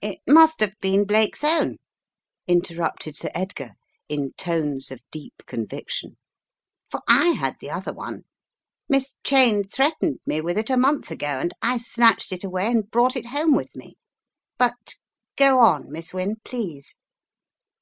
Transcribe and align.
"It 0.00 0.20
must 0.26 0.60
have 0.60 0.72
been 0.80 1.04
Blake's 1.04 1.44
own," 1.44 1.76
interrupted 2.48 3.16
Sir 3.16 3.28
Edgar, 3.34 3.72
in 4.08 4.32
tones 4.38 4.90
of 4.90 5.02
deep 5.10 5.42
conviction, 5.44 6.16
"for 6.90 7.02
I 7.06 7.32
had 7.32 7.56
the 7.60 7.68
other 7.68 7.92
one. 7.92 8.22
Miss 8.88 9.14
Cheyne 9.24 9.64
threatened 9.68 10.20
me 10.24 10.40
with 10.40 10.56
it 10.56 10.70
a 10.70 10.78
month 10.78 11.10
ago, 11.10 11.38
and 11.38 11.52
I 11.60 11.76
snatched 11.76 12.32
it 12.32 12.44
away 12.44 12.66
and 12.68 12.90
brought 12.90 13.14
it 13.14 13.26
home 13.26 13.54
with 13.54 13.76
me. 13.76 13.96
But 14.56 14.94
go 15.36 15.58
on, 15.58 15.92
Miss 15.92 16.14
Wynne 16.14 16.36
please." 16.46 16.96